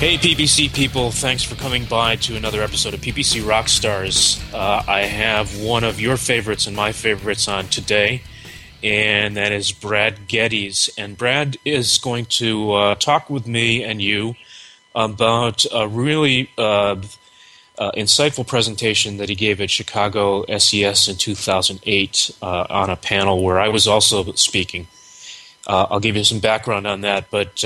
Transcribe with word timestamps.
Hey, 0.00 0.16
PPC 0.16 0.72
people, 0.72 1.10
thanks 1.10 1.42
for 1.42 1.56
coming 1.56 1.84
by 1.84 2.16
to 2.16 2.34
another 2.34 2.62
episode 2.62 2.94
of 2.94 3.00
PPC 3.02 3.42
Rockstars. 3.42 4.42
Uh, 4.50 4.82
I 4.88 5.02
have 5.02 5.60
one 5.60 5.84
of 5.84 6.00
your 6.00 6.16
favorites 6.16 6.66
and 6.66 6.74
my 6.74 6.92
favorites 6.92 7.48
on 7.48 7.66
today, 7.66 8.22
and 8.82 9.36
that 9.36 9.52
is 9.52 9.72
Brad 9.72 10.26
Geddes. 10.26 10.88
And 10.96 11.18
Brad 11.18 11.58
is 11.66 11.98
going 11.98 12.24
to 12.40 12.72
uh, 12.72 12.94
talk 12.94 13.28
with 13.28 13.46
me 13.46 13.84
and 13.84 14.00
you 14.00 14.36
about 14.94 15.66
a 15.70 15.86
really 15.86 16.48
uh, 16.56 16.96
uh 17.78 17.92
insightful 17.92 18.46
presentation 18.46 19.18
that 19.18 19.28
he 19.28 19.34
gave 19.34 19.60
at 19.60 19.70
Chicago 19.70 20.46
SES 20.46 21.08
in 21.08 21.16
2008 21.16 22.30
uh, 22.40 22.66
on 22.70 22.88
a 22.88 22.96
panel 22.96 23.42
where 23.42 23.60
I 23.60 23.68
was 23.68 23.86
also 23.86 24.32
speaking. 24.32 24.86
Uh, 25.66 25.88
I'll 25.90 26.00
give 26.00 26.16
you 26.16 26.24
some 26.24 26.40
background 26.40 26.86
on 26.86 27.02
that, 27.02 27.30
but 27.30 27.62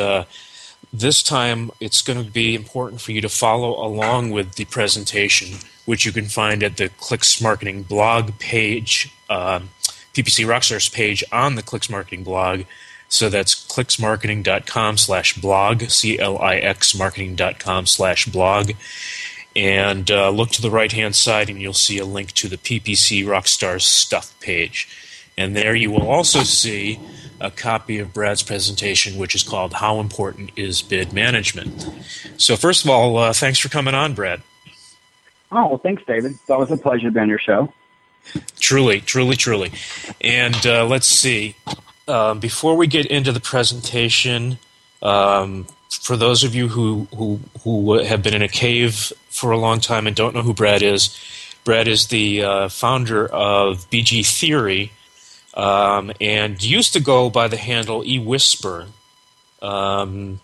this 0.94 1.24
time, 1.24 1.72
it's 1.80 2.02
going 2.02 2.24
to 2.24 2.30
be 2.30 2.54
important 2.54 3.00
for 3.00 3.10
you 3.10 3.20
to 3.20 3.28
follow 3.28 3.84
along 3.84 4.30
with 4.30 4.54
the 4.54 4.64
presentation, 4.66 5.58
which 5.86 6.06
you 6.06 6.12
can 6.12 6.26
find 6.26 6.62
at 6.62 6.76
the 6.76 6.88
Clix 6.88 7.40
Marketing 7.40 7.82
blog 7.82 8.38
page, 8.38 9.12
uh, 9.28 9.58
PPC 10.14 10.46
Rockstars 10.46 10.92
page 10.92 11.24
on 11.32 11.56
the 11.56 11.62
Clix 11.62 11.90
Marketing 11.90 12.22
blog. 12.22 12.62
So 13.08 13.28
that's 13.28 13.54
clixmarketing.com 13.54 14.96
slash 14.98 15.36
blog, 15.36 15.82
C 15.82 16.18
L 16.18 16.38
I 16.38 16.56
X 16.56 16.94
marketing.com 16.94 17.86
slash 17.86 18.26
blog. 18.26 18.72
And 19.56 20.10
uh, 20.10 20.30
look 20.30 20.50
to 20.50 20.62
the 20.62 20.70
right 20.70 20.92
hand 20.92 21.16
side, 21.16 21.50
and 21.50 21.60
you'll 21.60 21.72
see 21.72 21.98
a 21.98 22.04
link 22.04 22.32
to 22.32 22.48
the 22.48 22.56
PPC 22.56 23.24
Rockstars 23.24 23.82
stuff 23.82 24.38
page. 24.38 24.88
And 25.36 25.56
there 25.56 25.74
you 25.74 25.90
will 25.90 26.08
also 26.08 26.40
see 26.40 27.00
a 27.40 27.50
copy 27.50 27.98
of 27.98 28.12
Brad's 28.12 28.42
presentation, 28.42 29.18
which 29.18 29.34
is 29.34 29.42
called 29.42 29.74
How 29.74 30.00
Important 30.00 30.50
is 30.56 30.82
Bid 30.82 31.12
Management? 31.12 31.88
So, 32.36 32.56
first 32.56 32.84
of 32.84 32.90
all, 32.90 33.18
uh, 33.18 33.32
thanks 33.32 33.58
for 33.58 33.68
coming 33.68 33.94
on, 33.94 34.14
Brad. 34.14 34.42
Oh, 35.50 35.68
well, 35.68 35.78
thanks, 35.78 36.02
David. 36.06 36.32
It's 36.32 36.50
always 36.50 36.70
a 36.70 36.76
pleasure 36.76 37.08
to 37.08 37.10
be 37.10 37.20
on 37.20 37.28
your 37.28 37.38
show. 37.38 37.72
Truly, 38.58 39.00
truly, 39.00 39.36
truly. 39.36 39.72
And 40.20 40.66
uh, 40.66 40.86
let's 40.86 41.06
see. 41.06 41.56
Um, 42.08 42.40
before 42.40 42.76
we 42.76 42.86
get 42.86 43.06
into 43.06 43.32
the 43.32 43.40
presentation, 43.40 44.58
um, 45.02 45.66
for 45.90 46.16
those 46.16 46.44
of 46.44 46.54
you 46.54 46.68
who, 46.68 47.06
who, 47.16 47.40
who 47.62 48.02
have 48.02 48.22
been 48.22 48.34
in 48.34 48.42
a 48.42 48.48
cave 48.48 49.12
for 49.28 49.50
a 49.50 49.58
long 49.58 49.80
time 49.80 50.06
and 50.06 50.16
don't 50.16 50.34
know 50.34 50.42
who 50.42 50.54
Brad 50.54 50.82
is, 50.82 51.18
Brad 51.64 51.88
is 51.88 52.08
the 52.08 52.42
uh, 52.42 52.68
founder 52.68 53.26
of 53.26 53.88
BG 53.90 54.26
Theory, 54.26 54.92
um, 55.54 56.12
and 56.20 56.62
used 56.62 56.92
to 56.92 57.00
go 57.00 57.30
by 57.30 57.48
the 57.48 57.56
handle 57.56 58.02
eWhisper. 58.02 58.88
Um, 59.62 60.40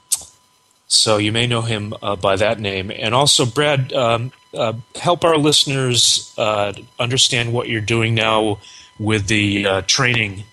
so 0.86 1.18
you 1.18 1.30
may 1.30 1.46
know 1.46 1.62
him 1.62 1.94
uh, 2.02 2.16
by 2.16 2.36
that 2.36 2.58
name. 2.58 2.90
And 2.90 3.14
also, 3.14 3.46
Brad, 3.46 3.92
um, 3.92 4.32
uh, 4.54 4.72
help 4.96 5.24
our 5.24 5.36
listeners 5.36 6.34
uh, 6.36 6.72
understand 6.98 7.52
what 7.52 7.68
you're 7.68 7.80
doing 7.80 8.14
now 8.14 8.58
with 8.98 9.28
the 9.28 9.66
uh, 9.66 9.82
training. 9.86 10.44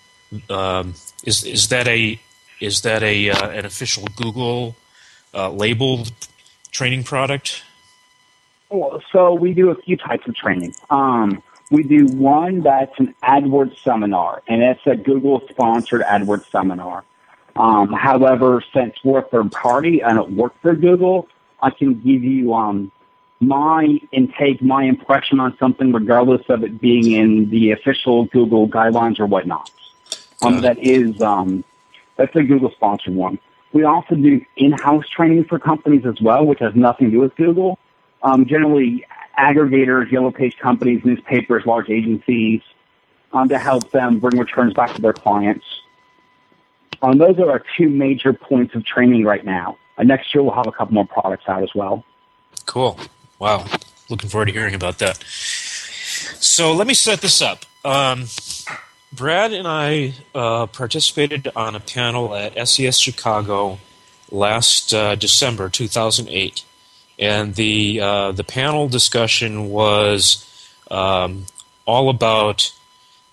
Um, 0.50 0.94
is 1.24 1.44
is 1.44 1.70
that 1.70 1.88
a 1.88 2.20
is 2.60 2.82
that 2.82 3.04
a 3.04 3.30
uh, 3.30 3.50
an 3.50 3.66
official 3.66 4.06
Google 4.16 4.76
uh, 5.34 5.50
labeled 5.52 6.12
training 6.72 7.04
product? 7.04 7.64
Well, 8.70 9.02
so 9.12 9.34
we 9.34 9.54
do 9.54 9.70
a 9.70 9.76
few 9.76 9.96
types 9.96 10.28
of 10.28 10.36
training. 10.36 10.76
Um, 10.90 11.42
we 11.70 11.84
do 11.84 12.08
one 12.08 12.62
that's 12.62 12.98
an 13.00 13.14
AdWords 13.24 13.82
seminar, 13.84 14.42
and 14.48 14.62
it's 14.62 14.82
a 14.86 14.96
Google 14.96 15.42
sponsored 15.50 16.02
AdWords 16.02 16.50
seminar. 16.52 17.04
Um, 17.56 17.92
however, 17.92 18.64
since 18.74 18.96
we're 19.04 19.24
third 19.24 19.52
party, 19.52 20.04
I 20.04 20.14
don't 20.14 20.34
work 20.34 20.54
for 20.62 20.76
Google, 20.76 21.28
I 21.62 21.72
can 21.72 21.96
give 21.96 22.24
you 22.24 22.54
um, 22.54 22.92
my 23.40 24.00
intake, 24.12 24.62
my 24.62 24.84
impression 24.84 25.40
on 25.40 25.58
something, 25.58 25.92
regardless 25.92 26.44
of 26.50 26.64
it 26.64 26.80
being 26.80 27.12
in 27.12 27.50
the 27.50 27.72
official 27.72 28.26
Google 28.26 28.68
guidelines 28.68 29.20
or 29.20 29.26
whatnot. 29.26 29.72
Um, 30.44 30.62
that 30.62 30.78
is 30.78 31.20
um, 31.22 31.64
that's 32.16 32.36
a 32.36 32.44
Google 32.44 32.72
sponsored 32.72 33.16
one. 33.16 33.40
We 33.74 33.84
also 33.84 34.16
do 34.16 34.40
in-house 34.56 35.08
training 35.10 35.46
for 35.46 35.60
companies 35.60 36.06
as 36.06 36.22
well, 36.22 36.46
which 36.46 36.60
has 36.60 36.74
nothing 36.76 37.08
to 37.08 37.12
do 37.12 37.20
with 37.20 37.36
Google. 37.36 37.78
Um, 38.24 38.46
generally, 38.46 39.06
aggregators, 39.38 40.12
yellow 40.12 40.32
page 40.32 40.58
companies, 40.58 41.02
newspapers, 41.04 41.66
large 41.66 41.90
agencies, 41.90 42.62
um, 43.34 43.50
to 43.50 43.58
help 43.58 43.92
them 43.92 44.20
bring 44.20 44.38
returns 44.38 44.74
back 44.74 44.94
to 44.96 45.02
their 45.02 45.14
clients. 45.14 45.66
Um, 47.02 47.18
those 47.18 47.38
are 47.40 47.50
our 47.52 47.64
two 47.78 47.90
major 47.90 48.34
points 48.34 48.74
of 48.76 48.86
training 48.86 49.24
right 49.24 49.46
now. 49.46 49.78
Uh, 49.98 50.04
next 50.04 50.34
year 50.34 50.44
we'll 50.44 50.54
have 50.54 50.68
a 50.68 50.72
couple 50.72 50.96
more 50.96 51.06
products 51.06 51.44
out 51.48 51.62
as 51.62 51.70
well. 51.76 52.04
Cool. 52.66 53.00
Wow. 53.40 53.66
Looking 54.10 54.30
forward 54.30 54.48
to 54.48 54.52
hearing 54.52 54.74
about 54.74 55.00
that. 55.00 55.24
So 55.28 56.74
let 56.74 56.88
me 56.88 56.94
set 56.94 57.22
this 57.22 57.42
up. 57.42 57.66
Um, 57.86 58.26
Brad 59.14 59.54
and 59.54 59.68
I 59.68 60.14
uh, 60.34 60.68
participated 60.68 61.50
on 61.56 61.76
a 61.76 61.80
panel 61.80 62.36
at 62.36 62.68
SES 62.68 63.00
Chicago 63.00 63.80
last 64.32 64.94
uh, 64.94 65.16
December 65.16 65.70
2008 65.70 66.64
and 67.20 67.56
the 67.56 68.00
uh, 68.00 68.32
the 68.32 68.44
panel 68.44 68.88
discussion 68.88 69.70
was 69.70 70.44
um, 70.92 71.46
all 71.86 72.10
about 72.10 72.72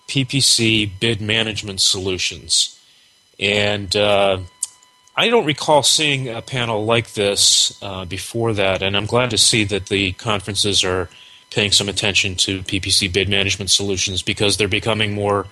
PPC 0.07 0.89
bid 0.99 1.21
management 1.21 1.81
solutions, 1.81 2.79
and 3.39 3.95
uh, 3.95 4.39
I 5.15 5.29
don't 5.29 5.45
recall 5.45 5.83
seeing 5.83 6.27
a 6.27 6.41
panel 6.41 6.85
like 6.85 7.13
this 7.13 7.77
uh, 7.81 8.05
before 8.05 8.53
that, 8.53 8.81
and 8.81 8.97
I'm 8.97 9.05
glad 9.05 9.29
to 9.31 9.37
see 9.37 9.63
that 9.65 9.87
the 9.87 10.13
conferences 10.13 10.83
are 10.83 11.09
paying 11.51 11.71
some 11.71 11.87
attention 11.87 12.35
to 12.35 12.61
PPC 12.63 13.11
bid 13.11 13.29
management 13.29 13.71
solutions 13.71 14.21
because 14.21 14.57
they're 14.57 14.67
becoming 14.67 15.13
more 15.13 15.47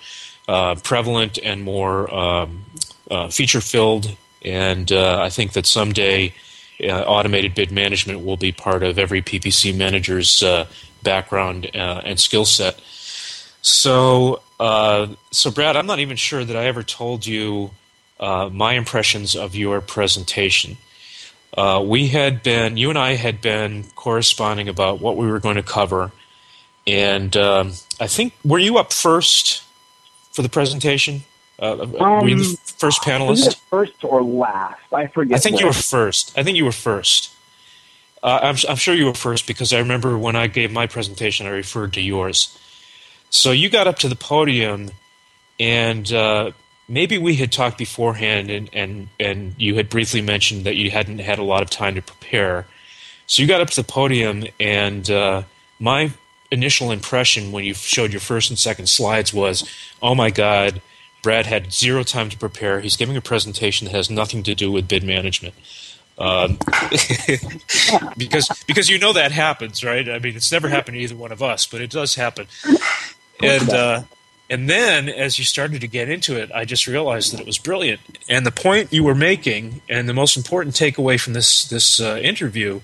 uh, 0.47 0.75
prevalent 0.75 1.39
and 1.41 1.63
more 1.63 2.13
um, 2.13 2.65
uh, 3.09 3.29
feature 3.29 3.61
filled, 3.61 4.15
and 4.43 4.91
uh, 4.91 5.21
I 5.21 5.29
think 5.29 5.53
that 5.53 5.65
someday 5.65 6.33
automated 6.81 7.55
bid 7.55 7.71
management 7.71 8.23
will 8.23 8.37
be 8.37 8.51
part 8.51 8.83
of 8.83 8.97
every 8.97 9.21
PPC 9.21 9.75
manager's 9.75 10.41
uh, 10.43 10.65
background 11.03 11.69
uh, 11.75 12.01
and 12.03 12.19
skill 12.19 12.45
set. 12.45 12.79
So, 13.61 14.41
uh, 14.59 15.07
so 15.31 15.51
Brad, 15.51 15.77
I'm 15.77 15.85
not 15.85 15.99
even 15.99 16.17
sure 16.17 16.43
that 16.43 16.55
I 16.55 16.65
ever 16.65 16.83
told 16.83 17.25
you 17.25 17.71
uh, 18.19 18.49
my 18.51 18.73
impressions 18.73 19.35
of 19.35 19.55
your 19.55 19.81
presentation. 19.81 20.77
Uh, 21.55 21.83
we 21.85 22.07
had 22.07 22.41
been, 22.41 22.77
you 22.77 22.89
and 22.89 22.97
I 22.97 23.15
had 23.15 23.41
been 23.41 23.83
corresponding 23.95 24.67
about 24.67 24.99
what 24.99 25.17
we 25.17 25.27
were 25.27 25.39
going 25.39 25.55
to 25.55 25.63
cover, 25.63 26.11
and 26.87 27.35
um, 27.37 27.73
I 27.99 28.07
think 28.07 28.33
were 28.43 28.59
you 28.59 28.77
up 28.77 28.91
first 28.91 29.63
for 30.31 30.41
the 30.41 30.49
presentation? 30.49 31.23
Uh, 31.59 31.81
um, 31.81 31.91
were 31.91 32.27
you 32.27 32.37
the 32.37 32.49
um, 32.49 32.55
first 32.77 33.01
panelist? 33.01 33.55
first 33.69 34.03
or 34.03 34.23
last? 34.23 34.81
I 34.91 35.07
forget. 35.07 35.37
I 35.37 35.39
think 35.39 35.59
you 35.59 35.67
were 35.67 35.73
first. 35.73 36.37
I 36.37 36.43
think 36.43 36.57
you 36.57 36.65
were 36.65 36.71
first. 36.71 37.31
Uh, 38.23 38.39
I'm, 38.41 38.55
I'm 38.69 38.77
sure 38.77 38.95
you 38.95 39.05
were 39.05 39.13
first 39.13 39.47
because 39.47 39.73
I 39.73 39.79
remember 39.79 40.17
when 40.17 40.35
I 40.35 40.47
gave 40.47 40.71
my 40.71 40.87
presentation, 40.87 41.45
I 41.45 41.49
referred 41.49 41.93
to 41.93 42.01
yours. 42.01 42.57
So 43.29 43.51
you 43.51 43.69
got 43.69 43.87
up 43.87 43.99
to 43.99 44.07
the 44.07 44.15
podium, 44.15 44.91
and 45.59 46.11
uh, 46.11 46.51
maybe 46.87 47.17
we 47.17 47.35
had 47.35 47.51
talked 47.51 47.77
beforehand, 47.77 48.49
and, 48.49 48.69
and, 48.71 49.09
and 49.19 49.55
you 49.57 49.75
had 49.75 49.89
briefly 49.89 50.21
mentioned 50.21 50.65
that 50.65 50.75
you 50.75 50.89
hadn't 50.89 51.19
had 51.19 51.37
a 51.37 51.43
lot 51.43 51.63
of 51.63 51.69
time 51.69 51.95
to 51.95 52.01
prepare. 52.01 52.65
So 53.27 53.41
you 53.41 53.47
got 53.47 53.59
up 53.59 53.69
to 53.71 53.75
the 53.81 53.87
podium, 53.87 54.45
and 54.59 55.09
uh, 55.09 55.43
my 55.79 56.11
initial 56.51 56.91
impression 56.91 57.51
when 57.51 57.65
you 57.65 57.73
showed 57.73 58.11
your 58.11 58.19
first 58.21 58.49
and 58.49 58.59
second 58.59 58.87
slides 58.87 59.33
was, 59.33 59.67
oh 60.01 60.15
my 60.15 60.29
God, 60.29 60.81
Brad 61.23 61.47
had 61.47 61.73
zero 61.73 62.03
time 62.03 62.29
to 62.29 62.37
prepare. 62.37 62.81
He's 62.81 62.97
giving 62.97 63.17
a 63.17 63.21
presentation 63.21 63.85
that 63.85 63.95
has 63.95 64.11
nothing 64.11 64.43
to 64.43 64.53
do 64.53 64.71
with 64.71 64.87
bid 64.87 65.03
management. 65.03 65.55
Um, 66.19 66.59
because 68.17 68.47
because 68.67 68.89
you 68.89 68.99
know 68.99 69.13
that 69.13 69.31
happens, 69.31 69.83
right? 69.83 70.07
I 70.07 70.19
mean, 70.19 70.35
it's 70.35 70.51
never 70.51 70.69
happened 70.69 70.95
to 70.95 71.01
either 71.01 71.15
one 71.15 71.31
of 71.31 71.41
us, 71.41 71.65
but 71.65 71.81
it 71.81 71.89
does 71.89 72.13
happen. 72.13 72.45
And 73.41 73.69
uh, 73.69 74.03
and 74.49 74.69
then 74.69 75.09
as 75.09 75.39
you 75.39 75.45
started 75.45 75.81
to 75.81 75.87
get 75.87 76.09
into 76.09 76.39
it, 76.39 76.51
I 76.53 76.65
just 76.65 76.85
realized 76.85 77.33
that 77.33 77.39
it 77.39 77.47
was 77.47 77.57
brilliant. 77.57 78.01
And 78.29 78.45
the 78.45 78.51
point 78.51 78.93
you 78.93 79.03
were 79.03 79.15
making, 79.15 79.81
and 79.89 80.07
the 80.07 80.13
most 80.13 80.37
important 80.37 80.75
takeaway 80.75 81.19
from 81.19 81.33
this 81.33 81.65
this 81.65 81.99
uh, 81.99 82.19
interview, 82.21 82.81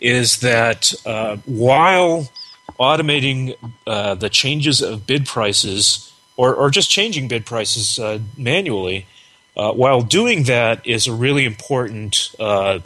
is 0.00 0.40
that 0.40 0.92
uh, 1.06 1.36
while 1.46 2.30
automating 2.78 3.56
uh, 3.86 4.14
the 4.14 4.28
changes 4.28 4.82
of 4.82 5.06
bid 5.06 5.24
prices, 5.24 6.11
or 6.36 6.54
or 6.54 6.70
just 6.70 6.90
changing 6.90 7.28
bid 7.28 7.46
prices 7.46 7.98
uh, 7.98 8.18
manually 8.36 9.06
uh, 9.56 9.72
while 9.72 10.00
doing 10.00 10.44
that 10.44 10.86
is 10.86 11.06
a 11.06 11.12
really 11.12 11.44
important 11.44 12.34
uh, 12.40 12.78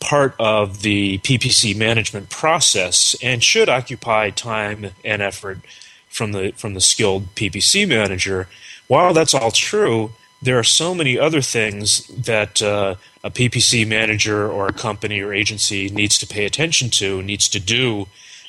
part 0.00 0.34
of 0.38 0.82
the 0.82 1.18
PPC 1.18 1.76
management 1.76 2.30
process 2.30 3.16
and 3.22 3.42
should 3.42 3.68
occupy 3.68 4.30
time 4.30 4.90
and 5.04 5.22
effort 5.22 5.60
from 6.08 6.32
the 6.32 6.52
from 6.56 6.74
the 6.74 6.80
skilled 6.80 7.34
PPC 7.34 7.88
manager. 7.88 8.48
While 8.86 9.14
that's 9.14 9.34
all 9.34 9.50
true, 9.50 10.10
there 10.42 10.58
are 10.58 10.64
so 10.64 10.94
many 10.94 11.18
other 11.18 11.40
things 11.40 12.06
that 12.08 12.60
uh, 12.60 12.96
a 13.22 13.30
PPC 13.30 13.86
manager 13.86 14.50
or 14.50 14.66
a 14.66 14.72
company 14.72 15.20
or 15.20 15.32
agency 15.32 15.88
needs 15.88 16.18
to 16.18 16.26
pay 16.26 16.44
attention 16.44 16.90
to, 16.90 17.22
needs 17.22 17.48
to 17.50 17.60
do, 17.60 18.08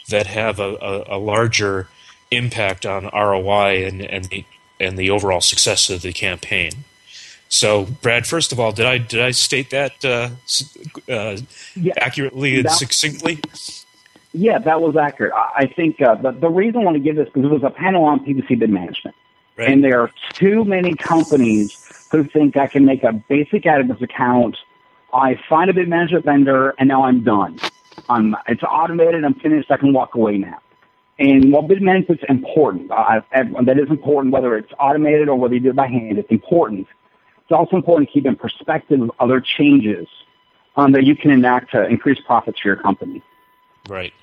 that 0.09 0.27
have 0.27 0.59
a, 0.59 0.75
a, 0.81 1.17
a 1.17 1.19
larger 1.19 1.87
impact 2.31 2.85
on 2.85 3.09
ROI 3.13 3.85
and, 3.85 4.01
and 4.01 4.25
the 4.25 4.45
and 4.79 4.97
the 4.97 5.11
overall 5.11 5.41
success 5.41 5.89
of 5.89 6.01
the 6.01 6.11
campaign. 6.11 6.71
So, 7.49 7.85
Brad, 8.01 8.25
first 8.25 8.51
of 8.51 8.59
all, 8.59 8.71
did 8.71 8.85
I 8.85 8.97
did 8.97 9.21
I 9.21 9.31
state 9.31 9.69
that 9.71 10.03
uh, 10.03 10.29
uh, 11.11 11.37
yeah, 11.75 11.93
accurately 11.97 12.55
and 12.55 12.65
that, 12.65 12.71
succinctly? 12.71 13.41
Yeah, 14.33 14.59
that 14.59 14.81
was 14.81 14.95
accurate. 14.95 15.33
I 15.33 15.67
think 15.67 16.01
uh, 16.01 16.15
the, 16.15 16.31
the 16.31 16.49
reason 16.49 16.81
I 16.81 16.83
want 16.85 16.95
to 16.95 17.03
give 17.03 17.17
this 17.17 17.25
because 17.25 17.43
it 17.43 17.53
was 17.53 17.63
a 17.63 17.69
panel 17.69 18.05
on 18.05 18.25
PPC 18.25 18.57
bid 18.57 18.69
management, 18.69 19.15
right. 19.57 19.69
and 19.69 19.83
there 19.83 19.99
are 20.01 20.11
too 20.31 20.63
many 20.63 20.95
companies 20.95 22.07
who 22.09 22.23
think 22.23 22.55
I 22.55 22.67
can 22.67 22.85
make 22.85 23.03
a 23.03 23.11
basic 23.11 23.63
AdWords 23.63 24.01
account. 24.01 24.57
I 25.13 25.37
find 25.49 25.69
a 25.69 25.73
bid 25.73 25.89
management 25.89 26.23
vendor, 26.23 26.73
and 26.79 26.87
now 26.87 27.03
I'm 27.03 27.21
done. 27.21 27.59
I'm, 28.07 28.35
it's 28.47 28.63
automated. 28.63 29.25
I'm 29.25 29.33
finished. 29.33 29.69
I 29.69 29.75
can 29.75 29.91
walk 29.91 30.15
away 30.15 30.37
now. 30.37 30.59
And 31.21 31.53
while 31.53 31.61
bid 31.61 31.81
management's 31.81 32.23
important, 32.27 32.91
uh, 32.91 33.21
that 33.31 33.77
is 33.77 33.89
important 33.89 34.33
whether 34.33 34.57
it's 34.57 34.73
automated 34.79 35.29
or 35.29 35.35
whether 35.35 35.53
you 35.53 35.59
do 35.59 35.69
it 35.69 35.75
by 35.75 35.87
hand. 35.87 36.17
It's 36.17 36.31
important 36.31 36.87
it's 37.51 37.57
also 37.57 37.75
important 37.75 38.07
to 38.07 38.13
keep 38.13 38.25
in 38.25 38.37
perspective 38.37 39.11
other 39.19 39.41
changes 39.41 40.07
um, 40.77 40.93
that 40.93 41.03
you 41.03 41.17
can 41.17 41.31
enact 41.31 41.71
to 41.71 41.85
increase 41.85 42.17
profits 42.25 42.61
for 42.61 42.69
your 42.69 42.77
company. 42.77 43.21
Right. 43.89 44.13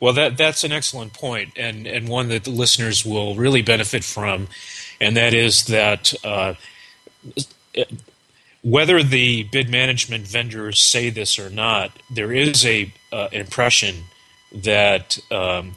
Well, 0.00 0.14
that 0.14 0.38
that's 0.38 0.64
an 0.64 0.72
excellent 0.72 1.12
point, 1.12 1.52
and 1.56 1.86
and 1.86 2.08
one 2.08 2.28
that 2.28 2.44
the 2.44 2.50
listeners 2.50 3.04
will 3.04 3.34
really 3.34 3.60
benefit 3.60 4.04
from, 4.04 4.48
and 5.02 5.14
that 5.18 5.34
is 5.34 5.66
that 5.66 6.14
uh, 6.24 6.54
whether 8.62 9.02
the 9.02 9.42
bid 9.44 9.68
management 9.68 10.26
vendors 10.26 10.80
say 10.80 11.10
this 11.10 11.38
or 11.38 11.50
not, 11.50 11.90
there 12.10 12.32
is 12.32 12.64
a 12.64 12.90
uh, 13.12 13.28
impression 13.32 14.04
that 14.50 15.18
um, 15.30 15.76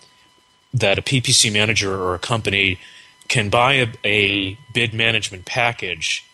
that 0.74 1.00
a 1.00 1.02
PPC 1.02 1.52
manager 1.52 1.96
or 1.96 2.14
a 2.16 2.20
company 2.20 2.80
can 3.28 3.50
buy 3.50 3.74
a, 3.74 3.88
a 4.04 4.58
bid 4.74 4.94
management 4.94 5.46
package 5.46 6.26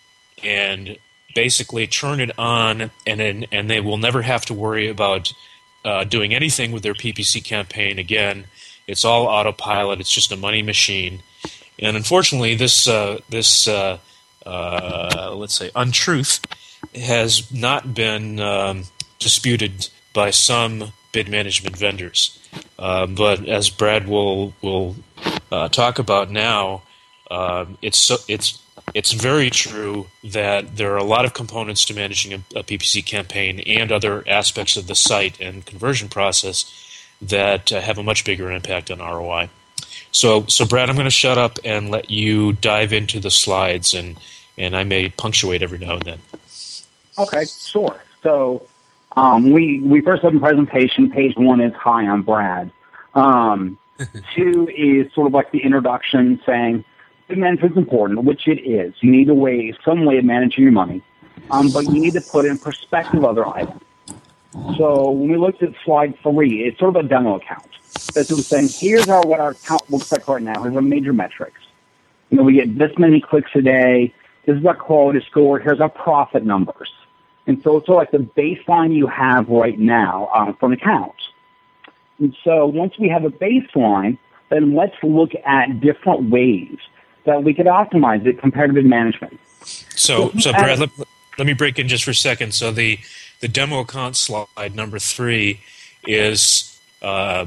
and 0.43 0.97
basically 1.35 1.85
turn 1.85 2.19
it 2.19 2.31
on, 2.39 2.89
and 3.05 3.47
and 3.51 3.69
they 3.69 3.79
will 3.79 3.97
never 3.97 4.23
have 4.23 4.45
to 4.45 4.53
worry 4.53 4.89
about 4.89 5.31
uh, 5.83 6.03
doing 6.03 6.33
anything 6.33 6.71
with 6.71 6.81
their 6.81 6.93
PPC 6.93 7.43
campaign 7.43 7.99
again. 7.99 8.45
It's 8.87 9.05
all 9.05 9.27
autopilot. 9.27 9.99
It's 9.99 10.11
just 10.11 10.31
a 10.31 10.37
money 10.37 10.63
machine, 10.63 11.21
and 11.77 11.95
unfortunately, 11.95 12.55
this 12.55 12.87
uh, 12.87 13.19
this 13.29 13.67
uh, 13.67 13.99
uh 14.45 15.33
let's 15.35 15.55
say 15.55 15.69
untruth 15.75 16.39
has 16.95 17.51
not 17.51 17.93
been 17.93 18.39
um, 18.39 18.83
disputed 19.19 19.89
by 20.13 20.31
some 20.31 20.93
bid 21.11 21.27
management 21.27 21.75
vendors. 21.77 22.39
Uh, 22.77 23.05
but 23.05 23.47
as 23.47 23.69
Brad 23.69 24.07
will 24.07 24.53
will 24.61 24.95
uh, 25.51 25.69
talk 25.69 25.99
about 25.99 26.29
now, 26.29 26.83
um, 27.31 27.77
it's 27.81 27.97
so, 27.97 28.17
it's 28.27 28.61
it's 28.93 29.13
very 29.13 29.49
true 29.49 30.07
that 30.23 30.77
there 30.77 30.93
are 30.93 30.97
a 30.97 31.03
lot 31.03 31.25
of 31.25 31.33
components 31.33 31.85
to 31.85 31.93
managing 31.93 32.33
a, 32.33 32.59
a, 32.59 32.63
PPC 32.63 33.05
campaign 33.05 33.59
and 33.61 33.91
other 33.91 34.23
aspects 34.27 34.77
of 34.77 34.87
the 34.87 34.95
site 34.95 35.39
and 35.39 35.65
conversion 35.65 36.07
process 36.07 36.71
that 37.21 37.71
uh, 37.71 37.81
have 37.81 37.97
a 37.97 38.03
much 38.03 38.25
bigger 38.25 38.51
impact 38.51 38.91
on 38.91 38.99
ROI. 38.99 39.49
So, 40.11 40.45
so 40.47 40.65
Brad, 40.65 40.89
I'm 40.89 40.95
going 40.95 41.05
to 41.05 41.11
shut 41.11 41.37
up 41.37 41.59
and 41.65 41.89
let 41.89 42.09
you 42.09 42.53
dive 42.53 42.93
into 42.93 43.19
the 43.19 43.31
slides, 43.31 43.93
and 43.93 44.17
and 44.57 44.75
I 44.75 44.83
may 44.83 45.09
punctuate 45.09 45.61
every 45.61 45.79
now 45.79 45.95
and 45.95 46.03
then. 46.03 46.19
Okay, 47.17 47.45
sure. 47.45 48.01
So, 48.23 48.65
um, 49.15 49.51
we 49.51 49.79
we 49.81 50.01
first 50.01 50.23
have 50.23 50.35
a 50.35 50.39
presentation. 50.39 51.09
Page 51.09 51.35
one 51.37 51.61
is 51.61 51.73
hi, 51.73 52.05
I'm 52.05 52.23
Brad. 52.23 52.71
Um, 53.13 53.77
two 54.35 54.67
is 54.75 55.11
sort 55.13 55.27
of 55.27 55.33
like 55.33 55.51
the 55.51 55.59
introduction, 55.59 56.41
saying 56.45 56.83
management 57.29 57.73
is 57.73 57.77
important, 57.77 58.23
which 58.23 58.47
it 58.47 58.59
is. 58.61 58.93
You 59.01 59.11
need 59.11 59.29
a 59.29 59.33
way, 59.33 59.75
some 59.83 60.05
way 60.05 60.17
of 60.17 60.25
managing 60.25 60.63
your 60.63 60.73
money, 60.73 61.01
um, 61.49 61.71
but 61.71 61.85
you 61.85 61.99
need 61.99 62.13
to 62.13 62.21
put 62.21 62.45
in 62.45 62.57
perspective 62.57 63.23
other 63.23 63.47
items. 63.47 63.81
So 64.77 65.11
when 65.11 65.31
we 65.31 65.37
looked 65.37 65.63
at 65.63 65.73
slide 65.83 66.17
three, 66.21 66.63
it's 66.63 66.79
sort 66.79 66.95
of 66.95 67.05
a 67.05 67.07
demo 67.07 67.35
account. 67.35 67.67
This 68.13 68.29
was 68.29 68.47
saying, 68.47 68.69
here's 68.69 69.07
our, 69.09 69.21
what 69.25 69.39
our 69.39 69.51
account 69.51 69.89
looks 69.89 70.11
like 70.11 70.27
right 70.27 70.41
now. 70.41 70.63
Here's 70.63 70.75
our 70.75 70.81
major 70.81 71.13
metrics. 71.13 71.59
You 72.29 72.37
know, 72.37 72.43
we 72.43 72.53
get 72.53 72.77
this 72.77 72.91
many 72.97 73.19
clicks 73.19 73.51
a 73.55 73.61
day. 73.61 74.13
This 74.45 74.57
is 74.57 74.65
our 74.65 74.75
quality 74.75 75.25
score. 75.29 75.59
Here's 75.59 75.81
our 75.81 75.89
profit 75.89 76.45
numbers. 76.45 76.91
And 77.47 77.61
so 77.63 77.77
it's 77.77 77.85
sort 77.85 78.07
of 78.07 78.13
like 78.13 78.35
the 78.35 78.41
baseline 78.41 78.95
you 78.95 79.07
have 79.07 79.49
right 79.49 79.77
now 79.77 80.29
um, 80.33 80.55
for 80.59 80.67
an 80.67 80.73
account. 80.73 81.13
And 82.19 82.35
so 82.43 82.65
once 82.65 82.97
we 82.97 83.09
have 83.09 83.23
a 83.23 83.29
baseline, 83.29 84.17
then 84.49 84.75
let's 84.75 84.95
look 85.03 85.31
at 85.45 85.79
different 85.79 86.29
ways 86.29 86.77
that 87.25 87.43
we 87.43 87.53
could 87.53 87.65
optimize 87.65 88.25
it 88.25 88.39
compared 88.39 88.73
to 88.73 88.81
management. 88.81 89.39
So, 89.63 90.31
so 90.39 90.51
Brad, 90.51 90.79
let, 90.79 90.89
let 91.37 91.47
me 91.47 91.53
break 91.53 91.79
in 91.79 91.87
just 91.87 92.03
for 92.03 92.11
a 92.11 92.15
second. 92.15 92.53
So 92.53 92.71
the 92.71 92.99
the 93.41 93.47
demo 93.47 93.81
account 93.81 94.15
slide 94.15 94.75
number 94.75 94.97
three 94.97 95.59
is 96.07 96.79
uh, 97.01 97.45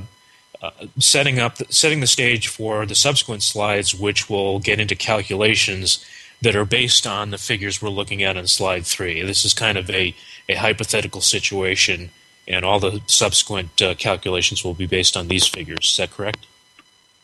uh, 0.61 0.71
setting 0.99 1.39
up 1.39 1.57
setting 1.73 2.01
the 2.01 2.07
stage 2.07 2.49
for 2.49 2.85
the 2.85 2.95
subsequent 2.95 3.43
slides, 3.43 3.95
which 3.95 4.29
will 4.29 4.59
get 4.59 4.81
into 4.81 4.95
calculations 4.95 6.05
that 6.41 6.55
are 6.55 6.65
based 6.65 7.07
on 7.07 7.31
the 7.31 7.39
figures 7.39 7.83
we're 7.83 7.89
looking 7.89 8.23
at 8.23 8.37
in 8.37 8.47
slide 8.47 8.87
three. 8.87 9.23
This 9.23 9.45
is 9.45 9.55
kind 9.55 9.77
of 9.77 9.91
a, 9.91 10.15
a 10.49 10.55
hypothetical 10.55 11.21
situation, 11.21 12.11
and 12.47 12.65
all 12.65 12.79
the 12.79 13.01
subsequent 13.07 13.81
uh, 13.83 13.95
calculations 13.95 14.65
will 14.65 14.75
be 14.75 14.87
based 14.87 15.17
on 15.17 15.29
these 15.29 15.47
figures. 15.47 15.91
Is 15.91 15.97
that 15.97 16.11
correct? 16.11 16.47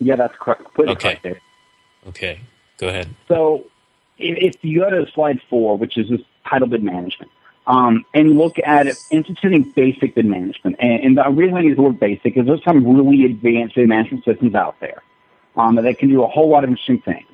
Yeah, 0.00 0.16
that's 0.16 0.36
correct. 0.38 0.62
okay. 0.78 1.16
Correct 1.16 1.40
Okay, 2.06 2.40
go 2.78 2.88
ahead. 2.88 3.08
So 3.28 3.64
if 4.18 4.62
you 4.62 4.80
go 4.80 4.90
to 4.90 5.10
slide 5.12 5.40
four, 5.48 5.78
which 5.78 5.96
is 5.96 6.08
this 6.10 6.20
title 6.46 6.68
bid 6.68 6.82
management, 6.82 7.30
um, 7.66 8.04
and 8.12 8.36
look 8.36 8.58
at 8.58 8.86
it, 8.86 8.98
instituting 9.10 9.62
basic 9.74 10.14
bid 10.14 10.26
management, 10.26 10.76
and, 10.80 11.02
and 11.04 11.16
the 11.16 11.30
reason 11.30 11.56
I 11.56 11.60
use 11.60 11.76
the 11.76 11.82
word 11.82 11.98
basic 11.98 12.36
is 12.36 12.46
there's 12.46 12.62
some 12.62 12.86
really 12.86 13.24
advanced 13.24 13.74
bid 13.74 13.88
management 13.88 14.24
systems 14.24 14.54
out 14.54 14.78
there 14.80 15.02
um, 15.56 15.76
that 15.76 15.98
can 15.98 16.10
do 16.10 16.22
a 16.22 16.28
whole 16.28 16.48
lot 16.48 16.64
of 16.64 16.70
interesting 16.70 17.00
things. 17.00 17.26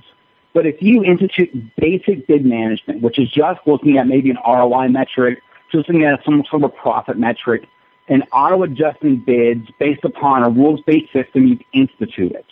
But 0.53 0.67
if 0.67 0.83
you 0.83 1.05
institute 1.05 1.51
basic 1.77 2.27
bid 2.27 2.45
management, 2.45 3.03
which 3.03 3.19
is 3.19 3.31
just 3.31 3.61
looking 3.67 3.99
at 3.99 4.07
maybe 4.07 4.31
an 4.31 4.39
ROI 4.47 4.89
metric, 4.89 5.43
just 5.71 5.89
looking 5.89 6.05
at 6.05 6.25
some 6.25 6.45
sort 6.51 6.65
of 6.65 6.75
profit 6.75 7.19
metric, 7.19 7.67
and 8.09 8.25
auto 8.33 8.65
adjusting 8.65 9.19
bids 9.19 9.69
based 9.79 10.05
upon 10.05 10.43
a 10.43 10.51
rules 10.51 10.81
based 10.81 11.13
system, 11.13 11.47
you've 11.47 11.63
instituted 11.73 12.45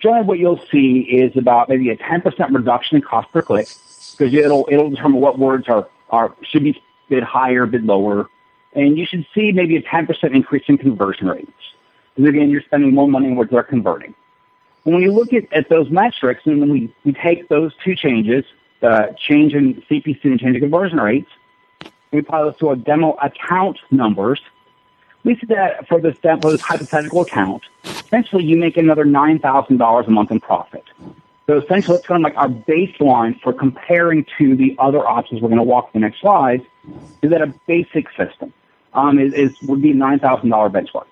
generally 0.00 0.26
what 0.26 0.38
you'll 0.38 0.60
see 0.70 1.00
is 1.00 1.36
about 1.36 1.68
maybe 1.68 1.90
a 1.90 1.96
10% 1.96 2.54
reduction 2.54 2.96
in 2.96 3.02
cost 3.02 3.30
per 3.32 3.42
click 3.42 3.68
because 4.16 4.34
it'll, 4.34 4.66
it'll 4.70 4.90
determine 4.90 5.20
what 5.20 5.38
words 5.38 5.68
are, 5.68 5.88
are, 6.10 6.34
should 6.42 6.64
be 6.64 6.80
bid 7.08 7.22
higher, 7.22 7.66
bid 7.66 7.84
lower. 7.84 8.28
And 8.74 8.98
you 8.98 9.06
should 9.06 9.26
see 9.34 9.52
maybe 9.52 9.76
a 9.76 9.82
10% 9.82 10.34
increase 10.34 10.64
in 10.68 10.78
conversion 10.78 11.28
rates. 11.28 11.50
Because 12.14 12.30
again, 12.30 12.50
you're 12.50 12.62
spending 12.62 12.94
more 12.94 13.08
money 13.08 13.28
on 13.28 13.36
what 13.36 13.50
they're 13.50 13.62
converting. 13.62 14.14
When 14.84 14.96
we 14.96 15.08
look 15.08 15.32
at, 15.32 15.52
at 15.52 15.68
those 15.68 15.90
metrics 15.90 16.42
and 16.46 16.62
then 16.62 16.70
we, 16.70 16.94
we 17.04 17.12
take 17.12 17.48
those 17.48 17.72
two 17.84 17.94
changes, 17.94 18.44
the 18.80 19.14
change 19.18 19.54
in 19.54 19.82
CPC 19.82 20.24
and 20.24 20.40
change 20.40 20.56
in 20.56 20.60
conversion 20.60 20.98
rates, 20.98 21.30
we 22.12 22.20
apply 22.20 22.42
those 22.42 22.56
to 22.58 22.68
our 22.68 22.76
demo 22.76 23.12
account 23.22 23.78
numbers, 23.90 24.40
we 25.22 25.36
see 25.36 25.46
that 25.48 25.86
for 25.86 26.00
this, 26.00 26.16
for 26.18 26.50
this 26.50 26.60
hypothetical 26.60 27.20
account, 27.20 27.62
essentially 27.84 28.44
you 28.44 28.56
make 28.56 28.76
another 28.76 29.04
$9,000 29.04 30.06
a 30.06 30.10
month 30.10 30.30
in 30.30 30.40
profit. 30.40 30.84
So 31.50 31.58
essentially, 31.58 31.98
it's 31.98 32.06
kind 32.06 32.24
of 32.24 32.32
like 32.32 32.38
our 32.38 32.48
baseline 32.48 33.40
for 33.40 33.52
comparing 33.52 34.24
to 34.38 34.54
the 34.54 34.76
other 34.78 35.04
options 35.04 35.42
we're 35.42 35.48
going 35.48 35.58
to 35.58 35.64
walk 35.64 35.92
the 35.92 35.98
next 35.98 36.20
slide 36.20 36.64
is 37.22 37.30
that 37.30 37.42
a 37.42 37.52
basic 37.66 38.06
system 38.16 38.52
um, 38.94 39.18
is, 39.18 39.34
is 39.34 39.60
would 39.62 39.82
be 39.82 39.90
a 39.90 39.94
nine 39.94 40.20
thousand 40.20 40.50
dollar 40.50 40.70
benchmark, 40.70 41.06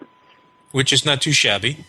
which 0.71 0.93
is 0.93 1.05
not 1.05 1.21
too 1.21 1.33
shabby. 1.33 1.85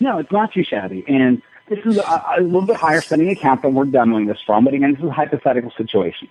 No, 0.00 0.18
it's 0.18 0.32
not 0.32 0.52
too 0.52 0.64
shabby, 0.64 1.04
and 1.08 1.42
this 1.68 1.78
is 1.84 1.98
a, 1.98 2.24
a 2.38 2.40
little 2.40 2.66
bit 2.66 2.76
higher 2.76 3.00
spending 3.00 3.30
account 3.30 3.62
than 3.62 3.74
we're 3.74 3.84
demoing 3.84 4.26
this 4.26 4.38
from. 4.44 4.64
But 4.64 4.74
again, 4.74 4.92
this 4.92 5.00
is 5.00 5.08
a 5.08 5.12
hypothetical 5.12 5.72
situation. 5.76 6.28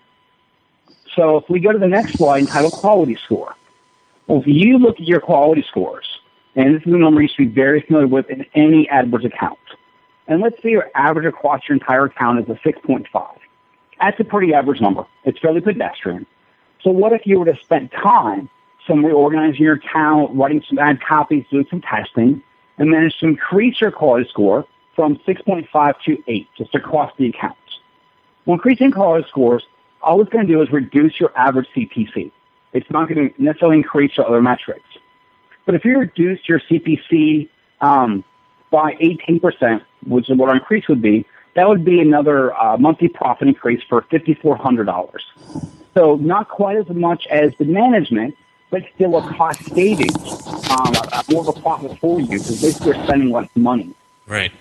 So 1.15 1.37
if 1.37 1.49
we 1.49 1.59
go 1.59 1.71
to 1.71 1.79
the 1.79 1.87
next 1.87 2.13
slide 2.13 2.39
entitled 2.39 2.73
quality 2.73 3.15
score, 3.15 3.55
well, 4.27 4.39
if 4.39 4.47
you 4.47 4.77
look 4.77 4.99
at 4.99 5.07
your 5.07 5.19
quality 5.19 5.63
scores, 5.67 6.19
and 6.55 6.75
this 6.75 6.81
is 6.85 6.93
a 6.93 6.97
number 6.97 7.21
you 7.21 7.27
should 7.27 7.37
be 7.49 7.61
very 7.61 7.81
familiar 7.81 8.07
with 8.07 8.29
in 8.29 8.45
any 8.53 8.87
AdWords 8.87 9.25
account, 9.25 9.59
and 10.27 10.41
let's 10.41 10.61
say 10.61 10.71
your 10.71 10.89
average 10.95 11.25
across 11.25 11.61
your 11.67 11.75
entire 11.75 12.05
account 12.05 12.39
is 12.39 12.49
a 12.49 12.59
6.5. 12.67 13.37
That's 13.99 14.19
a 14.19 14.23
pretty 14.23 14.53
average 14.53 14.81
number. 14.81 15.05
It's 15.23 15.39
fairly 15.39 15.61
pedestrian. 15.61 16.25
So 16.81 16.91
what 16.91 17.13
if 17.13 17.25
you 17.25 17.39
were 17.39 17.45
to 17.45 17.57
spend 17.57 17.91
time 17.91 18.49
some 18.87 19.05
reorganizing 19.05 19.61
your 19.61 19.75
account, 19.75 20.35
writing 20.35 20.63
some 20.67 20.77
ad 20.77 21.01
copies, 21.01 21.45
doing 21.49 21.65
some 21.69 21.81
testing, 21.81 22.43
and 22.77 22.89
managed 22.89 23.19
to 23.19 23.27
increase 23.27 23.79
your 23.81 23.91
quality 23.91 24.29
score 24.29 24.65
from 24.95 25.17
6.5 25.27 26.01
to 26.05 26.23
8, 26.27 26.47
just 26.57 26.75
across 26.75 27.11
the 27.17 27.29
accounts. 27.29 27.59
Well, 28.45 28.55
increasing 28.55 28.91
quality 28.91 29.27
scores 29.27 29.65
all 30.05 30.21
it's 30.21 30.29
going 30.29 30.45
to 30.45 30.53
do 30.53 30.61
is 30.61 30.71
reduce 30.71 31.19
your 31.19 31.31
average 31.35 31.67
CPC. 31.75 32.31
It's 32.73 32.89
not 32.91 33.09
going 33.09 33.29
to 33.29 33.41
necessarily 33.41 33.77
increase 33.77 34.15
your 34.15 34.27
other 34.27 34.41
metrics. 34.41 34.85
But 35.65 35.75
if 35.75 35.83
you 35.83 35.97
reduce 35.97 36.47
your 36.47 36.59
CPC 36.59 37.49
um, 37.81 38.23
by 38.69 38.93
18%, 38.95 39.81
which 40.05 40.29
is 40.29 40.37
what 40.37 40.49
our 40.49 40.55
increase 40.55 40.87
would 40.87 41.01
be, 41.01 41.25
that 41.55 41.67
would 41.67 41.83
be 41.83 41.99
another 41.99 42.53
uh, 42.55 42.77
monthly 42.77 43.07
profit 43.07 43.47
increase 43.47 43.81
for 43.89 44.03
$5,400. 44.03 45.19
So 45.95 46.15
not 46.17 46.49
quite 46.49 46.77
as 46.77 46.89
much 46.89 47.25
as 47.27 47.53
the 47.57 47.65
management, 47.65 48.35
but 48.69 48.83
still 48.93 49.17
a 49.17 49.33
cost 49.33 49.63
savings, 49.73 50.44
um, 50.71 50.93
more 51.29 51.41
of 51.41 51.57
a 51.57 51.61
profit 51.61 51.97
for 51.99 52.19
you 52.19 52.27
because 52.27 52.61
basically 52.61 52.93
you're 52.93 53.03
spending 53.05 53.31
less 53.31 53.49
money. 53.55 53.93
Right. 54.27 54.51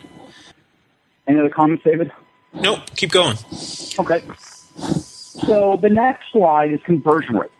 Any 1.27 1.41
other 1.41 1.51
comments, 1.51 1.85
David? 1.85 2.13
Nope. 2.53 2.81
Keep 2.97 3.13
going. 3.13 3.37
Okay. 3.99 4.23
So 4.77 5.77
the 5.81 5.89
next 5.89 6.33
slide 6.33 6.73
is 6.73 6.81
conversion 6.85 7.37
rate. 7.37 7.51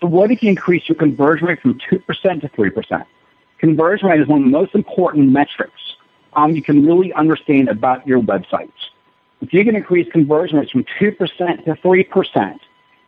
So 0.00 0.06
what 0.06 0.30
if 0.30 0.42
you 0.42 0.48
increase 0.48 0.88
your 0.88 0.96
conversion 0.96 1.48
rate 1.48 1.60
from 1.60 1.78
2% 1.90 2.40
to 2.40 2.48
3%? 2.48 3.04
Conversion 3.58 4.08
rate 4.08 4.20
is 4.20 4.28
one 4.28 4.40
of 4.40 4.44
the 4.44 4.50
most 4.50 4.74
important 4.74 5.30
metrics 5.30 5.80
um, 6.34 6.54
you 6.54 6.62
can 6.62 6.86
really 6.86 7.12
understand 7.12 7.68
about 7.68 8.06
your 8.06 8.20
websites. 8.20 8.72
If 9.40 9.52
you 9.52 9.64
can 9.64 9.76
increase 9.76 10.10
conversion 10.12 10.58
rates 10.58 10.70
from 10.70 10.84
2% 11.00 11.16
to 11.64 11.74
3%, 11.74 12.58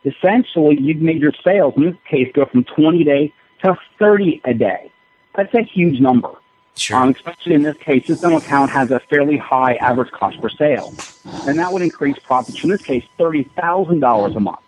essentially 0.05 0.77
you've 0.79 1.01
made 1.01 1.21
your 1.21 1.33
sales, 1.43 1.73
in 1.77 1.83
this 1.83 1.95
case, 2.09 2.29
go 2.33 2.45
from 2.45 2.63
20 2.63 3.01
a 3.01 3.05
day 3.05 3.33
to 3.61 3.77
30 3.99 4.41
a 4.45 4.53
day. 4.53 4.91
That's 5.35 5.53
a 5.53 5.61
huge 5.61 5.99
number. 5.99 6.31
Sure. 6.75 6.97
Um, 6.97 7.09
especially 7.09 7.53
in 7.53 7.63
this 7.63 7.77
case, 7.77 8.07
this 8.07 8.21
demo 8.21 8.37
account 8.37 8.71
has 8.71 8.91
a 8.91 8.99
fairly 8.99 9.37
high 9.37 9.75
average 9.75 10.11
cost 10.11 10.41
per 10.41 10.49
sale. 10.49 10.93
And 11.47 11.59
that 11.59 11.71
would 11.71 11.81
increase 11.81 12.17
profits, 12.19 12.63
in 12.63 12.69
this 12.69 12.81
case, 12.81 13.03
$30,000 13.19 14.35
a 14.35 14.39
month. 14.39 14.59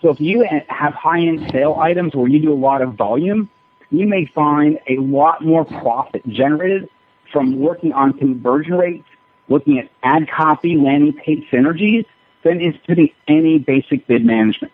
So 0.00 0.10
if 0.10 0.20
you 0.20 0.46
have 0.68 0.94
high-end 0.94 1.50
sale 1.52 1.76
items 1.78 2.14
where 2.14 2.28
you 2.28 2.38
do 2.40 2.52
a 2.52 2.54
lot 2.54 2.82
of 2.82 2.94
volume, 2.94 3.48
you 3.90 4.06
may 4.06 4.26
find 4.26 4.78
a 4.88 4.98
lot 4.98 5.44
more 5.44 5.64
profit 5.64 6.26
generated 6.28 6.88
from 7.32 7.58
working 7.58 7.92
on 7.92 8.12
conversion 8.12 8.74
rates, 8.74 9.06
looking 9.48 9.78
at 9.78 9.88
ad 10.02 10.28
copy, 10.28 10.76
landing 10.76 11.12
page 11.12 11.48
synergies, 11.50 12.04
than 12.42 12.60
instituting 12.60 13.10
any 13.28 13.58
basic 13.58 14.06
bid 14.06 14.24
management. 14.24 14.72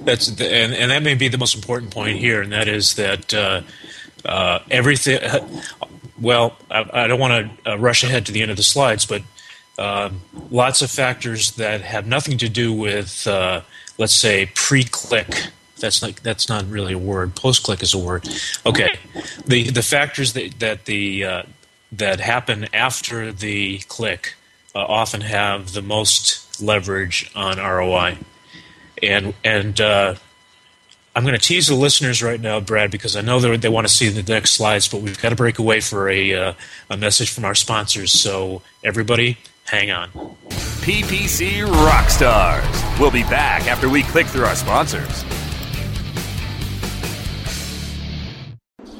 That's 0.00 0.26
the, 0.28 0.46
and, 0.52 0.72
and 0.74 0.90
that 0.90 1.02
may 1.02 1.14
be 1.14 1.28
the 1.28 1.38
most 1.38 1.54
important 1.54 1.92
point 1.92 2.18
here, 2.18 2.42
and 2.42 2.52
that 2.52 2.68
is 2.68 2.94
that 2.94 3.32
uh, 3.34 3.62
uh, 4.24 4.60
everything. 4.70 5.20
Well, 6.20 6.56
I, 6.70 7.04
I 7.04 7.06
don't 7.06 7.20
want 7.20 7.60
to 7.64 7.72
uh, 7.72 7.78
rush 7.78 8.04
ahead 8.04 8.26
to 8.26 8.32
the 8.32 8.42
end 8.42 8.50
of 8.50 8.56
the 8.56 8.62
slides, 8.62 9.06
but 9.06 9.22
um, 9.78 10.20
lots 10.50 10.82
of 10.82 10.90
factors 10.90 11.52
that 11.52 11.80
have 11.80 12.06
nothing 12.06 12.36
to 12.38 12.48
do 12.48 12.72
with, 12.72 13.26
uh, 13.26 13.62
let's 13.96 14.14
say, 14.14 14.50
pre-click. 14.54 15.48
That's 15.78 16.02
not 16.02 16.16
that's 16.16 16.48
not 16.48 16.68
really 16.68 16.92
a 16.92 16.98
word. 16.98 17.34
Post-click 17.34 17.82
is 17.82 17.94
a 17.94 17.98
word. 17.98 18.28
Okay, 18.66 18.98
the 19.46 19.70
the 19.70 19.82
factors 19.82 20.34
that 20.34 20.58
that 20.58 20.84
the 20.84 21.24
uh, 21.24 21.42
that 21.92 22.20
happen 22.20 22.68
after 22.74 23.32
the 23.32 23.78
click 23.88 24.34
uh, 24.74 24.80
often 24.84 25.22
have 25.22 25.72
the 25.72 25.82
most 25.82 26.60
leverage 26.60 27.30
on 27.34 27.56
ROI, 27.56 28.18
and 29.02 29.34
and 29.44 29.80
I'm 31.14 31.24
going 31.24 31.34
to 31.34 31.44
tease 31.44 31.66
the 31.66 31.74
listeners 31.74 32.22
right 32.22 32.40
now, 32.40 32.60
Brad, 32.60 32.90
because 32.90 33.16
I 33.16 33.20
know 33.20 33.40
they 33.40 33.68
want 33.68 33.86
to 33.86 33.92
see 33.92 34.08
the 34.08 34.22
next 34.32 34.52
slides, 34.52 34.86
but 34.86 35.00
we've 35.00 35.20
got 35.20 35.30
to 35.30 35.36
break 35.36 35.58
away 35.58 35.80
for 35.80 36.08
a, 36.08 36.34
uh, 36.34 36.52
a 36.88 36.96
message 36.96 37.30
from 37.30 37.44
our 37.44 37.54
sponsors. 37.54 38.12
So, 38.12 38.62
everybody, 38.84 39.36
hang 39.64 39.90
on. 39.90 40.10
PPC 40.50 41.66
Rockstars. 41.66 43.00
We'll 43.00 43.10
be 43.10 43.24
back 43.24 43.66
after 43.66 43.88
we 43.88 44.04
click 44.04 44.28
through 44.28 44.44
our 44.44 44.54
sponsors. 44.54 45.24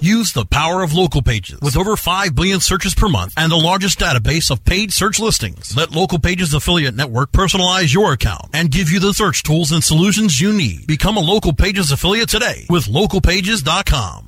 Use 0.00 0.32
the 0.32 0.44
power 0.46 0.82
of 0.82 0.92
local 0.92 1.22
pages 1.22 1.60
with 1.60 1.76
over 1.76 1.96
5 1.96 2.34
billion 2.34 2.60
searches 2.60 2.94
per 2.94 3.08
month 3.08 3.34
and 3.36 3.50
the 3.50 3.56
largest 3.56 3.98
database 3.98 4.50
of 4.50 4.64
paid 4.64 4.92
search 4.92 5.18
listings. 5.18 5.76
Let 5.76 5.90
Local 5.90 6.20
Pages 6.20 6.54
Affiliate 6.54 6.94
Network 6.94 7.32
personalize 7.32 7.92
your 7.92 8.12
account 8.12 8.50
and 8.52 8.70
give 8.70 8.90
you 8.90 9.00
the 9.00 9.12
search 9.12 9.42
tools 9.42 9.72
and 9.72 9.82
solutions 9.82 10.40
you 10.40 10.52
need. 10.52 10.86
Become 10.86 11.16
a 11.16 11.20
Local 11.20 11.52
Pages 11.52 11.90
affiliate 11.90 12.28
today 12.28 12.66
with 12.70 12.86
localpages.com. 12.86 14.27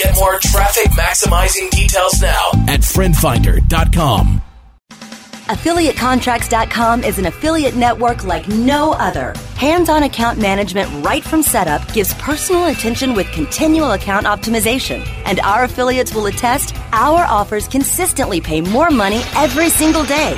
Get 0.00 0.16
more 0.16 0.38
traffic 0.38 0.86
maximizing 0.92 1.68
details 1.68 2.22
now 2.22 2.52
at 2.68 2.80
FriendFinder.com. 2.80 4.40
AffiliateContracts.com 4.88 7.04
is 7.04 7.18
an 7.18 7.26
affiliate 7.26 7.76
network 7.76 8.24
like 8.24 8.48
no 8.48 8.92
other. 8.92 9.34
Hands 9.56 9.90
on 9.90 10.04
account 10.04 10.38
management 10.38 10.88
right 11.04 11.22
from 11.22 11.42
setup 11.42 11.86
gives 11.92 12.14
personal 12.14 12.68
attention 12.68 13.12
with 13.12 13.30
continual 13.32 13.90
account 13.90 14.24
optimization. 14.24 15.06
And 15.26 15.38
our 15.40 15.64
affiliates 15.64 16.14
will 16.14 16.26
attest 16.26 16.74
our 16.92 17.26
offers 17.26 17.68
consistently 17.68 18.40
pay 18.40 18.62
more 18.62 18.90
money 18.90 19.20
every 19.36 19.68
single 19.68 20.04
day. 20.04 20.34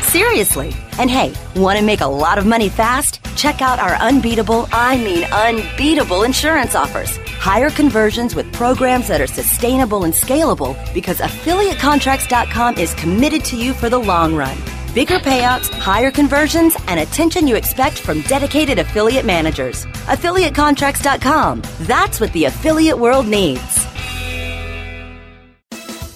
Seriously. 0.00 0.72
And 0.98 1.08
hey, 1.08 1.32
want 1.54 1.78
to 1.78 1.84
make 1.84 2.00
a 2.00 2.08
lot 2.08 2.38
of 2.38 2.46
money 2.46 2.70
fast? 2.70 3.20
Check 3.36 3.62
out 3.62 3.78
our 3.78 3.94
unbeatable, 3.94 4.66
I 4.72 4.96
mean 4.96 5.22
unbeatable 5.24 6.24
insurance 6.24 6.74
offers. 6.74 7.20
Higher 7.46 7.70
conversions 7.70 8.34
with 8.34 8.52
programs 8.52 9.06
that 9.06 9.20
are 9.20 9.28
sustainable 9.28 10.02
and 10.02 10.12
scalable 10.12 10.74
because 10.92 11.18
AffiliateContracts.com 11.18 12.76
is 12.76 12.92
committed 12.94 13.44
to 13.44 13.56
you 13.56 13.72
for 13.72 13.88
the 13.88 14.00
long 14.00 14.34
run. 14.34 14.58
Bigger 14.92 15.20
payouts, 15.20 15.70
higher 15.70 16.10
conversions, 16.10 16.74
and 16.88 16.98
attention 16.98 17.46
you 17.46 17.54
expect 17.54 18.00
from 18.00 18.22
dedicated 18.22 18.80
affiliate 18.80 19.24
managers. 19.24 19.86
AffiliateContracts.com. 20.08 21.62
That's 21.82 22.18
what 22.18 22.32
the 22.32 22.46
affiliate 22.46 22.98
world 22.98 23.28
needs. 23.28 23.86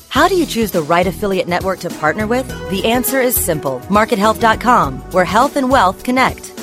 How 0.08 0.26
do 0.26 0.34
you 0.34 0.46
choose 0.46 0.72
the 0.72 0.82
right 0.82 1.06
affiliate 1.06 1.46
network 1.46 1.78
to 1.80 1.90
partner 1.90 2.26
with? 2.26 2.48
The 2.70 2.84
answer 2.86 3.20
is 3.20 3.36
simple 3.36 3.78
MarketHealth.com, 3.88 5.12
where 5.12 5.24
health 5.24 5.54
and 5.54 5.70
wealth 5.70 6.02
connect. 6.02 6.49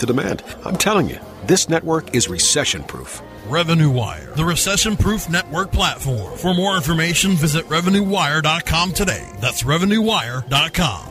the 0.00 0.06
demand. 0.06 0.42
I'm 0.64 0.76
telling 0.76 1.08
you, 1.08 1.18
this 1.44 1.68
network 1.68 2.14
is 2.14 2.28
recession 2.28 2.82
proof. 2.82 3.22
Revenue 3.46 3.90
Wire, 3.90 4.32
the 4.34 4.44
recession 4.44 4.96
proof 4.96 5.28
network 5.28 5.72
platform. 5.72 6.36
For 6.38 6.54
more 6.54 6.76
information, 6.76 7.32
visit 7.32 7.64
RevenueWire.com 7.66 8.92
today. 8.92 9.28
That's 9.40 9.62
RevenueWire.com. 9.62 11.06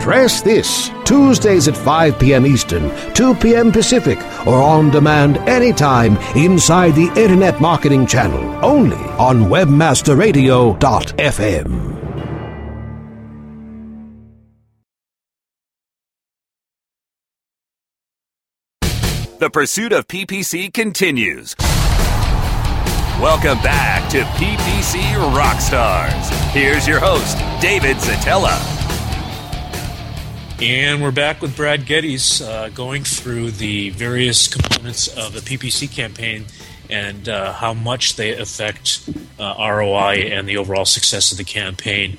Press 0.00 0.42
this 0.42 0.90
Tuesdays 1.04 1.68
at 1.68 1.76
5 1.76 2.18
p.m. 2.18 2.44
Eastern, 2.44 2.90
2 3.14 3.36
p.m. 3.36 3.70
Pacific, 3.70 4.18
or 4.46 4.60
on 4.60 4.90
demand 4.90 5.36
anytime 5.48 6.16
inside 6.34 6.96
the 6.96 7.12
Internet 7.16 7.60
Marketing 7.60 8.04
Channel, 8.04 8.64
only 8.64 8.96
on 8.96 9.44
WebmasterRadio.fm. 9.44 11.91
The 19.42 19.50
pursuit 19.50 19.92
of 19.92 20.06
PPC 20.06 20.72
continues. 20.72 21.56
Welcome 23.18 23.60
back 23.60 24.08
to 24.10 24.20
PPC 24.38 25.02
Rockstars. 25.34 26.30
Here's 26.52 26.86
your 26.86 27.00
host, 27.00 27.36
David 27.60 27.96
Szetela. 27.96 28.56
And 30.62 31.02
we're 31.02 31.10
back 31.10 31.42
with 31.42 31.56
Brad 31.56 31.86
Geddes 31.86 32.40
uh, 32.40 32.68
going 32.68 33.02
through 33.02 33.50
the 33.50 33.90
various 33.90 34.46
components 34.46 35.08
of 35.08 35.32
the 35.32 35.40
PPC 35.40 35.92
campaign 35.92 36.44
and 36.88 37.28
uh, 37.28 37.52
how 37.52 37.74
much 37.74 38.14
they 38.14 38.36
affect 38.36 39.10
uh, 39.40 39.56
ROI 39.58 40.30
and 40.30 40.48
the 40.48 40.56
overall 40.56 40.84
success 40.84 41.32
of 41.32 41.38
the 41.38 41.42
campaign. 41.42 42.16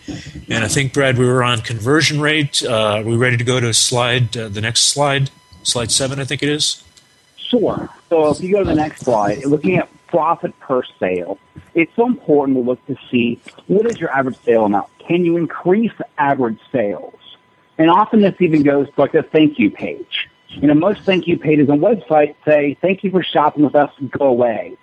And 0.50 0.66
I 0.66 0.68
think, 0.68 0.92
Brad, 0.92 1.18
we 1.18 1.26
were 1.26 1.42
on 1.42 1.62
conversion 1.62 2.20
rate. 2.20 2.62
Uh, 2.62 2.98
are 2.98 3.04
we 3.04 3.16
ready 3.16 3.38
to 3.38 3.46
go 3.46 3.62
to 3.62 3.74
slide, 3.74 4.36
uh, 4.36 4.50
the 4.50 4.60
next 4.60 4.90
slide? 4.90 5.30
Slide 5.64 5.90
seven, 5.90 6.20
I 6.20 6.26
think 6.26 6.44
it 6.44 6.50
is. 6.50 6.84
Sure. 7.54 7.90
So 8.10 8.32
if 8.32 8.42
you 8.42 8.52
go 8.52 8.60
to 8.60 8.66
the 8.66 8.74
next 8.74 9.02
slide, 9.02 9.46
looking 9.46 9.78
at 9.78 9.88
profit 10.08 10.60
per 10.60 10.82
sale, 11.00 11.38
it's 11.76 11.96
so 11.96 12.08
important 12.08 12.58
to 12.58 12.62
look 12.62 12.84
to 12.88 12.96
see 13.12 13.40
what 13.68 13.86
is 13.86 14.00
your 14.00 14.10
average 14.10 14.38
sale 14.44 14.66
amount. 14.66 14.90
Can 14.98 15.24
you 15.24 15.38
increase 15.38 15.92
average 16.18 16.60
sales? 16.72 17.14
And 17.78 17.92
often 17.92 18.22
this 18.22 18.36
even 18.40 18.64
goes 18.64 18.88
to 18.88 19.02
like 19.02 19.14
a 19.14 19.22
thank 19.22 19.60
you 19.60 19.70
page. 19.70 20.30
You 20.50 20.68
know, 20.68 20.74
most 20.74 21.02
thank 21.02 21.28
you 21.28 21.38
pages 21.38 21.70
on 21.70 21.80
websites 21.80 22.36
say, 22.46 22.76
thank 22.82 23.04
you 23.04 23.12
for 23.12 23.22
shopping 23.22 23.64
with 23.64 23.76
us, 23.76 23.92
go 24.18 24.28
away. 24.28 24.76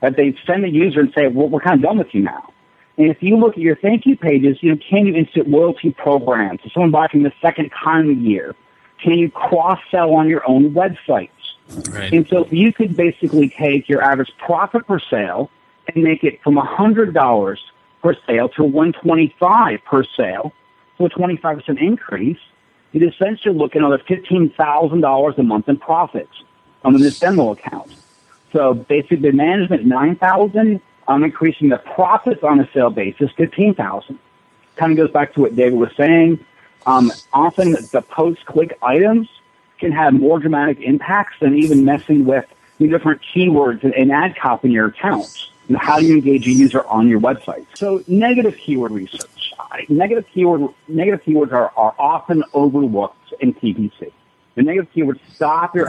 But 0.00 0.16
they 0.16 0.36
send 0.46 0.64
the 0.64 0.68
user 0.68 1.00
and 1.00 1.12
say, 1.14 1.28
well, 1.28 1.48
we're 1.48 1.60
kind 1.60 1.76
of 1.76 1.82
done 1.82 1.98
with 1.98 2.12
you 2.12 2.22
now. 2.22 2.52
And 2.98 3.08
if 3.08 3.22
you 3.22 3.36
look 3.36 3.52
at 3.52 3.58
your 3.58 3.76
thank 3.76 4.04
you 4.04 4.16
pages, 4.16 4.58
you 4.62 4.72
know, 4.72 4.80
can 4.88 5.06
you 5.06 5.14
insert 5.14 5.48
loyalty 5.48 5.90
programs? 5.90 6.60
If 6.64 6.72
someone 6.72 6.90
buys 6.90 7.10
from 7.10 7.22
the 7.22 7.32
second 7.40 7.70
time 7.70 8.10
a 8.10 8.14
year, 8.14 8.56
can 9.00 9.12
you 9.14 9.30
cross 9.30 9.78
sell 9.92 10.12
on 10.14 10.28
your 10.28 10.48
own 10.48 10.72
websites? 10.74 11.30
Right. 11.90 12.12
And 12.12 12.26
so 12.28 12.44
if 12.44 12.52
you 12.52 12.72
could 12.72 12.96
basically 12.96 13.48
take 13.48 13.88
your 13.88 14.02
average 14.02 14.32
profit 14.38 14.86
per 14.86 14.98
sale 14.98 15.50
and 15.88 16.02
make 16.02 16.24
it 16.24 16.42
from 16.42 16.56
$100 16.56 17.58
per 18.02 18.16
sale 18.26 18.48
to 18.50 18.64
125 18.64 19.84
per 19.84 20.04
sale, 20.04 20.52
so 20.98 21.06
a 21.06 21.10
25% 21.10 21.80
increase, 21.80 22.38
you'd 22.92 23.12
essentially 23.12 23.54
look 23.54 23.76
at 23.76 23.82
another 23.82 23.98
$15,000 23.98 25.38
a 25.38 25.42
month 25.42 25.68
in 25.68 25.76
profits 25.76 26.42
on 26.84 26.98
this 27.00 27.18
demo 27.18 27.52
account. 27.52 27.92
So 28.52 28.74
basically 28.74 29.18
the 29.18 29.32
management 29.32 29.84
9,000, 29.84 30.80
I'm 31.08 31.24
increasing 31.24 31.68
the 31.68 31.78
profits 31.78 32.42
on 32.42 32.60
a 32.60 32.70
sale 32.72 32.90
basis 32.90 33.30
15,000. 33.32 34.18
Kind 34.76 34.92
of 34.92 34.96
goes 34.96 35.10
back 35.10 35.34
to 35.34 35.40
what 35.40 35.56
David 35.56 35.78
was 35.78 35.90
saying. 35.96 36.44
Um, 36.86 37.12
often 37.32 37.72
the 37.72 38.02
post-click 38.08 38.78
items 38.82 39.28
can 39.78 39.92
have 39.92 40.14
more 40.14 40.38
dramatic 40.38 40.80
impacts 40.80 41.36
than 41.40 41.56
even 41.56 41.84
messing 41.84 42.24
with 42.24 42.46
the 42.78 42.88
different 42.88 43.20
keywords 43.34 43.82
and, 43.84 43.94
and 43.94 44.12
ad 44.12 44.36
copy 44.36 44.68
in 44.68 44.72
your 44.72 44.88
know, 45.74 45.78
how 45.78 45.98
do 45.98 46.06
you 46.06 46.14
engage 46.14 46.46
a 46.46 46.52
user 46.52 46.86
on 46.86 47.08
your 47.08 47.20
website? 47.20 47.66
So 47.74 48.02
negative 48.06 48.56
keyword 48.56 48.92
research. 48.92 49.52
Negative 49.88 50.24
keyword 50.32 50.72
negative 50.88 51.22
keywords 51.24 51.52
are, 51.52 51.72
are 51.76 51.94
often 51.98 52.44
overlooked 52.54 53.34
in 53.40 53.52
PPC. 53.52 54.12
The 54.54 54.62
negative 54.62 54.90
keywords 54.94 55.20
stop 55.34 55.74
your 55.74 55.84